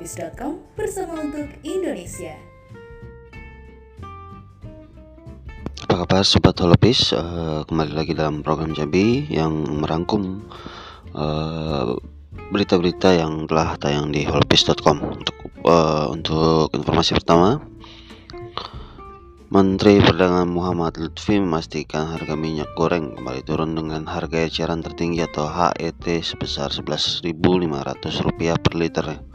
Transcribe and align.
Holbis.com 0.00 0.56
bersama 0.80 1.20
untuk 1.20 1.44
Indonesia. 1.60 2.32
Apa 5.84 6.08
kabar 6.08 6.24
Sobat 6.24 6.56
Holopis? 6.56 7.12
Uh, 7.12 7.68
kembali 7.68 7.92
lagi 7.92 8.16
dalam 8.16 8.40
program 8.40 8.72
Jabi 8.72 9.28
yang 9.28 9.52
merangkum 9.68 10.40
uh, 11.12 12.00
berita-berita 12.48 13.12
yang 13.12 13.44
telah 13.44 13.76
tayang 13.76 14.08
di 14.08 14.24
holopis.com 14.24 15.20
untuk 15.20 15.36
uh, 15.68 16.08
untuk 16.08 16.72
informasi 16.72 17.20
pertama 17.20 17.60
Menteri 19.52 20.00
Perdagangan 20.00 20.48
Muhammad 20.48 20.96
Lutfi 20.96 21.36
memastikan 21.36 22.08
harga 22.16 22.38
minyak 22.40 22.72
goreng 22.72 23.20
kembali 23.20 23.44
turun 23.44 23.76
dengan 23.76 24.08
harga 24.08 24.48
eceran 24.48 24.80
tertinggi 24.80 25.28
atau 25.28 25.44
HET 25.44 26.24
sebesar 26.24 26.72
Rp11.500 26.72 28.64
per 28.64 28.74
liter. 28.78 29.29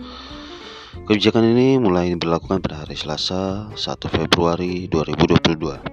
Kebijakan 1.04 1.52
ini 1.52 1.76
mulai 1.76 2.16
diberlakukan 2.16 2.64
pada 2.64 2.88
hari 2.88 2.96
Selasa 2.96 3.68
1 3.76 3.84
Februari 4.08 4.88
2022. 4.88 5.84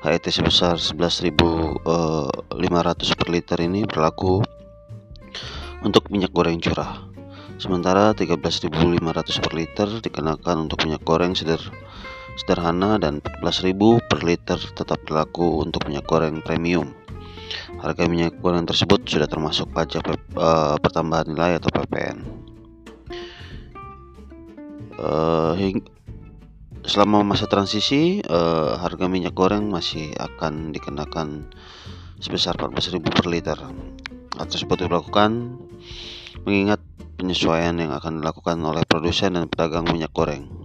HET 0.00 0.24
sebesar 0.32 0.80
Rp11.500 0.80 3.20
per 3.20 3.28
liter 3.28 3.60
ini 3.60 3.84
berlaku 3.84 4.40
untuk 5.84 6.08
minyak 6.08 6.32
goreng 6.32 6.56
curah. 6.56 7.04
Sementara 7.60 8.16
Rp13.500 8.16 9.44
per 9.44 9.52
liter 9.52 9.88
dikenakan 10.00 10.56
untuk 10.64 10.88
minyak 10.88 11.04
goreng 11.04 11.36
sederhana 11.36 11.68
sederhana 12.40 12.96
dan 12.96 13.20
14.000 13.20 13.76
per 14.08 14.24
liter 14.24 14.56
tetap 14.56 14.96
berlaku 15.04 15.60
untuk 15.60 15.84
minyak 15.84 16.08
goreng 16.08 16.40
premium. 16.40 16.96
Harga 17.84 18.08
minyak 18.08 18.32
goreng 18.40 18.64
tersebut 18.64 19.04
sudah 19.04 19.28
termasuk 19.28 19.68
pajak 19.76 20.08
uh, 20.40 20.80
pertambahan 20.80 21.36
nilai 21.36 21.60
atau 21.60 21.68
PPN. 21.68 22.48
Uh, 25.00 25.56
selama 26.84 27.24
masa 27.24 27.48
transisi, 27.48 28.20
uh, 28.28 28.76
harga 28.76 29.08
minyak 29.08 29.32
goreng 29.32 29.72
masih 29.72 30.12
akan 30.20 30.76
dikenakan 30.76 31.48
sebesar 32.20 32.60
14.000 32.60 33.00
per 33.00 33.24
liter. 33.24 33.56
Hal 34.36 34.46
tersebut 34.46 34.84
dilakukan 34.84 35.56
mengingat 36.44 36.84
penyesuaian 37.16 37.76
yang 37.80 37.96
akan 37.96 38.20
dilakukan 38.20 38.60
oleh 38.60 38.84
produsen 38.84 39.40
dan 39.40 39.48
pedagang 39.48 39.88
minyak 39.88 40.12
goreng 40.12 40.60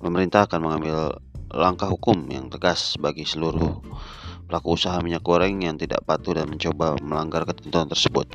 pemerintah 0.00 0.48
akan 0.48 0.60
mengambil 0.64 1.20
langkah 1.52 1.86
hukum 1.92 2.24
yang 2.32 2.48
tegas 2.48 2.96
bagi 2.96 3.28
seluruh 3.28 3.84
pelaku 4.48 4.74
usaha 4.74 4.96
minyak 5.04 5.22
goreng 5.22 5.60
yang 5.62 5.76
tidak 5.76 6.02
patuh 6.02 6.34
dan 6.34 6.48
mencoba 6.48 6.98
melanggar 7.04 7.46
ketentuan 7.46 7.86
tersebut. 7.86 8.26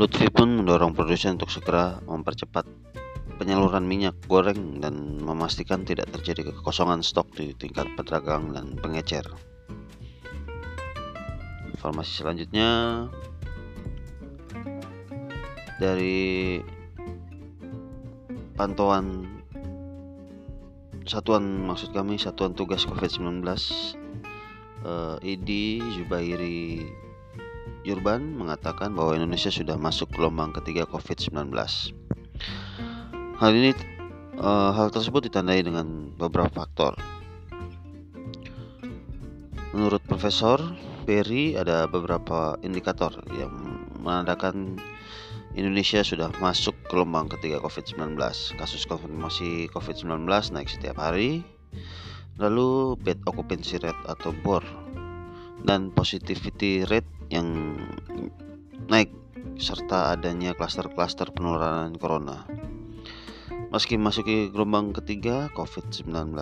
Lutfi 0.00 0.32
pun 0.32 0.56
mendorong 0.56 0.96
produsen 0.96 1.36
untuk 1.36 1.52
segera 1.52 2.00
mempercepat 2.08 2.64
penyaluran 3.36 3.84
minyak 3.84 4.16
goreng 4.24 4.80
dan 4.80 5.20
memastikan 5.20 5.84
tidak 5.84 6.08
terjadi 6.08 6.56
kekosongan 6.56 7.04
stok 7.04 7.28
di 7.36 7.52
tingkat 7.52 7.84
pedagang 8.00 8.48
dan 8.56 8.80
pengecer. 8.80 9.28
Informasi 11.68 12.24
selanjutnya 12.24 12.68
dari 15.76 16.64
pantauan 18.56 19.28
satuan 21.04 21.44
maksud 21.68 21.92
kami 21.92 22.16
satuan 22.16 22.56
tugas 22.56 22.88
COVID-19 22.88 23.44
uh, 24.80 25.20
ID 25.20 25.84
Zubairi 25.92 26.88
Jurban 27.90 28.38
mengatakan 28.38 28.94
bahwa 28.94 29.18
Indonesia 29.18 29.50
sudah 29.50 29.74
masuk 29.74 30.14
gelombang 30.14 30.54
ketiga 30.54 30.86
COVID-19. 30.86 31.50
Hal 33.42 33.50
ini 33.50 33.74
uh, 34.38 34.70
hal 34.70 34.94
tersebut 34.94 35.26
ditandai 35.26 35.66
dengan 35.66 36.14
beberapa 36.14 36.62
faktor. 36.62 36.94
Menurut 39.74 39.98
Profesor 40.06 40.62
Perry 41.02 41.58
ada 41.58 41.90
beberapa 41.90 42.54
indikator 42.62 43.10
yang 43.34 43.50
menandakan 43.98 44.78
Indonesia 45.58 46.06
sudah 46.06 46.30
masuk 46.38 46.78
gelombang 46.86 47.26
ketiga 47.26 47.58
COVID-19. 47.58 48.14
Kasus 48.54 48.86
konfirmasi 48.86 49.66
COVID-19 49.74 50.30
naik 50.54 50.70
setiap 50.70 50.94
hari. 51.02 51.42
Lalu 52.38 52.94
bed 53.02 53.18
occupancy 53.26 53.82
rate 53.82 53.98
atau 54.06 54.30
BOR 54.46 54.62
dan 55.66 55.90
positivity 55.92 56.86
rate 56.86 57.19
yang 57.30 57.78
naik 58.90 59.14
serta 59.56 60.12
adanya 60.12 60.52
klaster-klaster 60.52 61.30
penularan 61.30 61.94
corona. 61.96 62.44
Meski 63.70 63.94
masuki 63.94 64.50
gelombang 64.50 64.90
ketiga 64.90 65.46
COVID-19, 65.54 66.34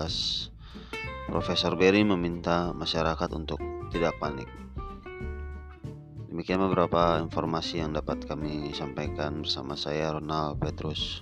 Profesor 1.29 1.77
Berry 1.77 2.01
meminta 2.01 2.73
masyarakat 2.73 3.29
untuk 3.37 3.61
tidak 3.93 4.17
panik. 4.17 4.49
Demikian 6.29 6.61
beberapa 6.65 7.21
informasi 7.21 7.85
yang 7.85 7.93
dapat 7.93 8.25
kami 8.25 8.73
sampaikan 8.73 9.45
bersama 9.45 9.77
saya 9.77 10.17
Ronald 10.17 10.57
Petrus. 10.57 11.21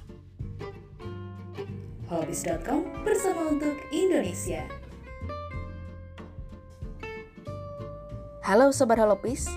Hobbies.com 2.08 3.04
bersama 3.04 3.52
untuk 3.52 3.76
Indonesia. 3.92 4.87
Halo 8.48 8.72
Sobat 8.72 9.04
Halopis, 9.04 9.52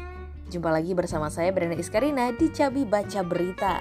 jumpa 0.50 0.66
lagi 0.66 0.98
bersama 0.98 1.30
saya 1.30 1.54
Brenda 1.54 1.78
Iskarina 1.78 2.34
di 2.34 2.50
Cabi 2.50 2.82
Baca 2.82 3.22
Berita. 3.22 3.78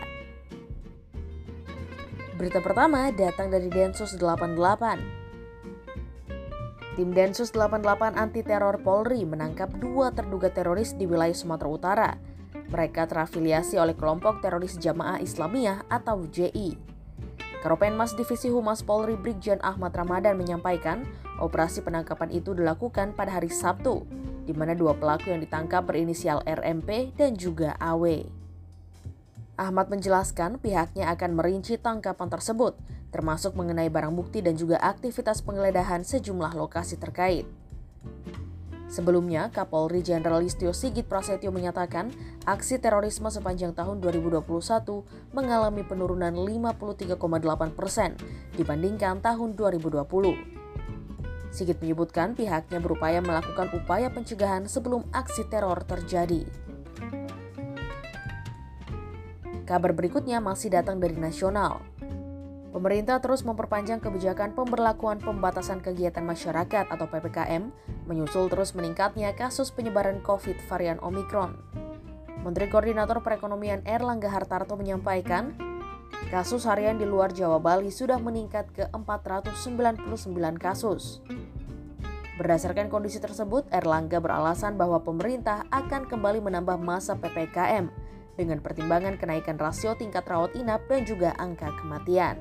Berita 2.38 2.62
pertama 2.62 3.10
datang 3.10 3.50
dari 3.50 3.74
Densus 3.74 4.14
88 4.14 6.94
Tim 6.94 7.10
Densus 7.10 7.50
88 7.58 8.22
Anti 8.22 8.46
Teror 8.46 8.86
Polri 8.86 9.26
menangkap 9.26 9.74
dua 9.82 10.14
terduga 10.14 10.54
teroris 10.54 10.94
di 10.94 11.10
wilayah 11.10 11.34
Sumatera 11.34 11.70
Utara. 11.74 12.14
Mereka 12.70 13.10
terafiliasi 13.10 13.82
oleh 13.82 13.98
kelompok 13.98 14.46
teroris 14.46 14.78
Jamaah 14.78 15.26
Islamiyah 15.26 15.90
atau 15.90 16.30
JI. 16.30 16.78
Karopenmas 17.66 18.14
Divisi 18.14 18.54
Humas 18.54 18.86
Polri 18.86 19.18
Brigjen 19.18 19.58
Ahmad 19.66 19.98
Ramadan 19.98 20.38
menyampaikan 20.38 21.02
operasi 21.42 21.82
penangkapan 21.82 22.30
itu 22.30 22.54
dilakukan 22.54 23.18
pada 23.18 23.42
hari 23.42 23.50
Sabtu, 23.50 24.19
di 24.50 24.58
mana 24.58 24.74
dua 24.74 24.98
pelaku 24.98 25.30
yang 25.30 25.46
ditangkap 25.46 25.86
berinisial 25.86 26.42
RMP 26.42 27.14
dan 27.14 27.38
juga 27.38 27.78
AW. 27.78 28.26
Ahmad 29.62 29.94
menjelaskan 29.94 30.58
pihaknya 30.58 31.14
akan 31.14 31.38
merinci 31.38 31.78
tangkapan 31.78 32.34
tersebut 32.34 32.74
termasuk 33.10 33.58
mengenai 33.58 33.90
barang 33.90 34.14
bukti 34.14 34.42
dan 34.42 34.58
juga 34.58 34.78
aktivitas 34.82 35.42
penggeledahan 35.42 36.06
sejumlah 36.06 36.54
lokasi 36.58 36.98
terkait. 36.98 37.46
Sebelumnya, 38.90 39.54
Kapolri 39.54 40.02
Jenderal 40.02 40.42
Listio 40.42 40.74
Sigit 40.74 41.06
Prasetyo 41.06 41.54
menyatakan 41.54 42.10
aksi 42.42 42.82
terorisme 42.82 43.30
sepanjang 43.30 43.78
tahun 43.78 44.02
2021 44.02 44.50
mengalami 45.30 45.86
penurunan 45.86 46.34
53,8 46.34 47.78
persen 47.78 48.18
dibandingkan 48.58 49.22
tahun 49.22 49.54
2020. 49.54 50.59
Sigit 51.50 51.82
menyebutkan 51.82 52.38
pihaknya 52.38 52.78
berupaya 52.78 53.20
melakukan 53.26 53.74
upaya 53.74 54.14
pencegahan 54.14 54.70
sebelum 54.70 55.06
aksi 55.10 55.50
teror 55.50 55.82
terjadi. 55.86 56.46
Kabar 59.66 59.94
berikutnya 59.94 60.42
masih 60.42 60.74
datang 60.74 60.98
dari 60.98 61.14
nasional. 61.14 61.86
Pemerintah 62.70 63.18
terus 63.18 63.42
memperpanjang 63.42 63.98
kebijakan 63.98 64.54
pemberlakuan 64.54 65.18
pembatasan 65.18 65.82
kegiatan 65.82 66.22
masyarakat 66.22 66.86
atau 66.90 67.06
PPKM, 67.10 67.74
menyusul 68.06 68.46
terus 68.50 68.78
meningkatnya 68.78 69.34
kasus 69.34 69.74
penyebaran 69.74 70.22
COVID 70.22 70.58
varian 70.70 71.02
Omikron. 71.02 71.58
Menteri 72.46 72.70
Koordinator 72.70 73.26
Perekonomian 73.26 73.82
Erlangga 73.90 74.30
Hartarto 74.30 74.78
menyampaikan, 74.78 75.58
kasus 76.30 76.70
harian 76.70 77.02
di 77.02 77.10
luar 77.10 77.34
Jawa 77.34 77.58
Bali 77.58 77.90
sudah 77.90 78.22
meningkat 78.22 78.70
ke 78.70 78.86
499 78.94 80.06
kasus. 80.62 81.26
Berdasarkan 82.38 82.88
kondisi 82.88 83.20
tersebut, 83.20 83.68
Erlangga 83.74 84.22
beralasan 84.22 84.78
bahwa 84.80 85.02
pemerintah 85.04 85.66
akan 85.74 86.08
kembali 86.08 86.40
menambah 86.40 86.80
masa 86.80 87.18
PPKM 87.18 87.92
dengan 88.40 88.64
pertimbangan 88.64 89.20
kenaikan 89.20 89.60
rasio 89.60 89.98
tingkat 90.00 90.24
rawat 90.24 90.56
inap 90.56 90.86
dan 90.88 91.04
juga 91.04 91.36
angka 91.36 91.74
kematian. 91.82 92.40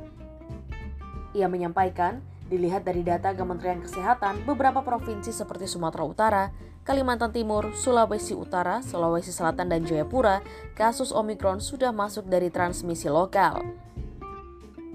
Ia 1.34 1.50
menyampaikan, 1.50 2.23
dilihat 2.46 2.87
dari 2.87 3.02
data 3.02 3.34
Kementerian 3.34 3.82
Kesehatan, 3.82 4.46
beberapa 4.46 4.84
provinsi 4.87 5.34
seperti 5.34 5.67
Sumatera 5.67 6.05
Utara, 6.06 6.44
Kalimantan 6.88 7.37
Timur, 7.37 7.76
Sulawesi 7.76 8.32
Utara, 8.32 8.81
Sulawesi 8.81 9.29
Selatan, 9.29 9.69
dan 9.69 9.85
Jayapura, 9.85 10.40
kasus 10.73 11.12
Omikron 11.12 11.61
sudah 11.61 11.93
masuk 11.93 12.25
dari 12.25 12.49
transmisi 12.49 13.12
lokal. 13.12 13.61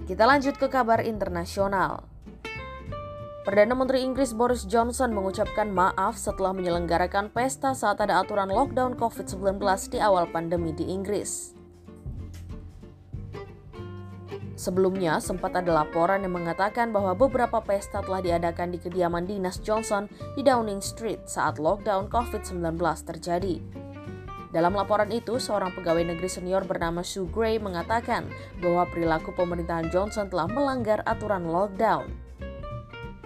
Kita 0.10 0.26
lanjut 0.26 0.58
ke 0.58 0.74
kabar 0.74 1.06
internasional. 1.06 2.02
Perdana 3.46 3.78
Menteri 3.78 4.02
Inggris 4.02 4.34
Boris 4.34 4.66
Johnson 4.66 5.14
mengucapkan 5.14 5.70
maaf 5.70 6.18
setelah 6.18 6.50
menyelenggarakan 6.58 7.30
pesta 7.30 7.78
saat 7.78 8.02
ada 8.02 8.26
aturan 8.26 8.50
lockdown 8.50 8.98
COVID-19 8.98 9.62
di 9.94 10.02
awal 10.02 10.26
pandemi 10.34 10.74
di 10.74 10.90
Inggris. 10.90 11.54
Sebelumnya, 14.64 15.20
sempat 15.20 15.60
ada 15.60 15.84
laporan 15.84 16.24
yang 16.24 16.40
mengatakan 16.40 16.96
bahwa 16.96 17.12
beberapa 17.12 17.60
pesta 17.60 18.00
telah 18.00 18.24
diadakan 18.24 18.72
di 18.72 18.80
kediaman 18.80 19.28
dinas 19.28 19.60
Johnson 19.60 20.08
di 20.40 20.42
Downing 20.48 20.80
Street 20.80 21.28
saat 21.28 21.60
lockdown 21.60 22.08
COVID-19 22.08 22.80
terjadi. 22.80 23.60
Dalam 24.56 24.72
laporan 24.72 25.12
itu, 25.12 25.36
seorang 25.36 25.76
pegawai 25.76 26.16
negeri 26.16 26.32
senior 26.32 26.64
bernama 26.64 27.04
Sue 27.04 27.28
Gray 27.28 27.60
mengatakan 27.60 28.24
bahwa 28.64 28.88
perilaku 28.88 29.36
pemerintahan 29.36 29.92
Johnson 29.92 30.32
telah 30.32 30.48
melanggar 30.48 31.04
aturan 31.04 31.44
lockdown. 31.44 32.08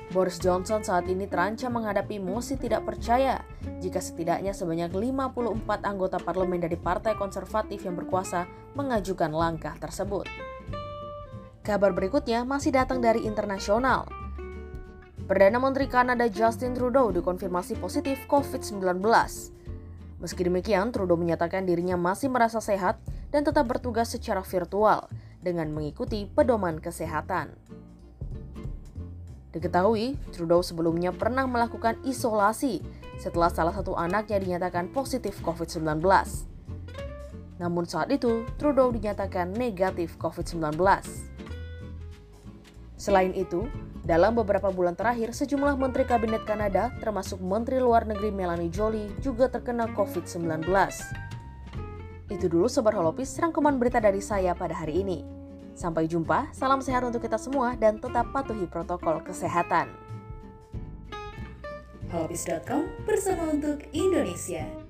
Boris 0.10 0.42
Johnson 0.42 0.82
saat 0.82 1.06
ini 1.06 1.30
terancam 1.30 1.70
menghadapi 1.70 2.18
mosi 2.18 2.58
tidak 2.58 2.82
percaya 2.82 3.46
jika 3.78 4.02
setidaknya 4.02 4.58
sebanyak 4.58 4.90
54 4.90 5.86
anggota 5.86 6.18
parlemen 6.18 6.66
dari 6.66 6.80
partai 6.82 7.14
konservatif 7.14 7.86
yang 7.86 7.94
berkuasa 7.94 8.50
mengajukan 8.74 9.30
langkah 9.30 9.78
tersebut. 9.78 10.26
Kabar 11.68 11.92
berikutnya 11.92 12.48
masih 12.48 12.72
datang 12.72 13.04
dari 13.04 13.28
internasional. 13.28 14.08
Perdana 15.28 15.60
Menteri 15.60 15.92
Kanada 15.92 16.24
Justin 16.32 16.72
Trudeau 16.72 17.12
dikonfirmasi 17.12 17.76
positif 17.84 18.24
COVID-19. 18.32 19.04
Meski 20.24 20.48
demikian, 20.48 20.96
Trudeau 20.96 21.20
menyatakan 21.20 21.68
dirinya 21.68 22.00
masih 22.00 22.32
merasa 22.32 22.64
sehat 22.64 23.04
dan 23.36 23.44
tetap 23.44 23.68
bertugas 23.68 24.08
secara 24.08 24.48
virtual 24.48 25.12
dengan 25.44 25.68
mengikuti 25.76 26.24
pedoman 26.32 26.80
kesehatan. 26.80 27.52
Diketahui, 29.52 30.16
Trudeau 30.32 30.64
sebelumnya 30.64 31.12
pernah 31.12 31.44
melakukan 31.52 32.00
isolasi 32.08 32.80
setelah 33.20 33.52
salah 33.52 33.76
satu 33.76 33.92
anaknya 34.00 34.40
dinyatakan 34.40 34.88
positif 34.96 35.44
COVID-19. 35.44 36.00
Namun 37.60 37.84
saat 37.84 38.08
itu, 38.08 38.48
Trudeau 38.56 38.88
dinyatakan 38.88 39.52
negatif 39.52 40.16
COVID-19. 40.16 40.80
Selain 42.98 43.30
itu, 43.38 43.70
dalam 44.02 44.34
beberapa 44.34 44.74
bulan 44.74 44.98
terakhir, 44.98 45.30
sejumlah 45.30 45.78
menteri 45.78 46.02
kabinet 46.10 46.42
Kanada, 46.50 46.90
termasuk 46.98 47.38
Menteri 47.38 47.78
Luar 47.78 48.10
Negeri 48.10 48.34
Melanie 48.34 48.74
Jolie, 48.74 49.14
juga 49.22 49.46
terkena 49.46 49.86
COVID-19. 49.94 50.66
Itu 52.34 52.46
dulu 52.50 52.66
Sobat 52.66 52.98
Holopis, 52.98 53.38
rangkuman 53.38 53.78
berita 53.78 54.02
dari 54.02 54.20
saya 54.20 54.58
pada 54.58 54.74
hari 54.74 55.06
ini. 55.06 55.22
Sampai 55.78 56.10
jumpa, 56.10 56.50
salam 56.58 56.82
sehat 56.82 57.06
untuk 57.06 57.22
kita 57.22 57.38
semua 57.38 57.78
dan 57.78 58.02
tetap 58.02 58.34
patuhi 58.34 58.66
protokol 58.66 59.22
kesehatan. 59.22 59.94
Holopis.com 62.10 62.82
bersama 63.06 63.54
untuk 63.54 63.86
Indonesia. 63.94 64.87